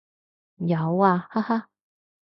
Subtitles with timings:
[0.67, 1.69] 有啊，哈哈